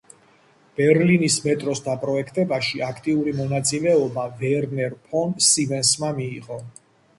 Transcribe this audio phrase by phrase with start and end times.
[0.77, 6.63] ბერლინის მეტროს დაპროექტებაში აქტიური მონაწილეობა ვერნერ ფონ სიმენსმა მიიღო.